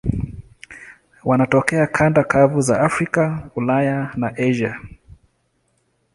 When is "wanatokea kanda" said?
1.23-2.23